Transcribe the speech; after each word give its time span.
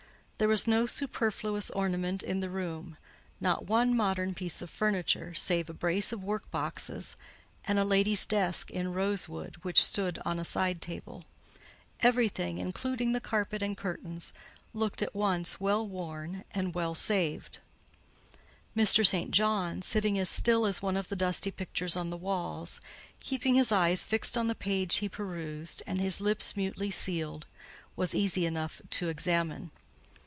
There 0.37 0.47
was 0.47 0.65
no 0.65 0.87
superfluous 0.87 1.69
ornament 1.69 2.23
in 2.23 2.39
the 2.39 2.49
room—not 2.49 3.67
one 3.67 3.95
modern 3.95 4.33
piece 4.33 4.59
of 4.63 4.71
furniture, 4.71 5.35
save 5.35 5.69
a 5.69 5.73
brace 5.75 6.11
of 6.11 6.23
workboxes 6.23 7.15
and 7.65 7.77
a 7.77 7.83
lady's 7.85 8.25
desk 8.25 8.71
in 8.71 8.91
rosewood, 8.91 9.57
which 9.61 9.83
stood 9.83 10.17
on 10.25 10.39
a 10.39 10.43
side 10.43 10.81
table: 10.81 11.25
everything—including 11.99 13.11
the 13.11 13.19
carpet 13.21 13.61
and 13.61 13.77
curtains—looked 13.77 15.03
at 15.03 15.13
once 15.13 15.59
well 15.59 15.87
worn 15.87 16.43
and 16.49 16.73
well 16.73 16.95
saved. 16.95 17.59
Mr. 18.75 19.05
St. 19.05 19.29
John—sitting 19.29 20.17
as 20.17 20.27
still 20.27 20.65
as 20.65 20.81
one 20.81 20.97
of 20.97 21.09
the 21.09 21.15
dusty 21.15 21.51
pictures 21.51 21.95
on 21.95 22.09
the 22.09 22.17
walls, 22.17 22.81
keeping 23.19 23.53
his 23.53 23.71
eyes 23.71 24.07
fixed 24.07 24.35
on 24.35 24.47
the 24.47 24.55
page 24.55 24.95
he 24.95 25.07
perused, 25.07 25.83
and 25.85 26.01
his 26.01 26.19
lips 26.19 26.55
mutely 26.57 26.89
sealed—was 26.89 28.15
easy 28.15 28.47
enough 28.47 28.81
to 28.89 29.07
examine. 29.07 29.69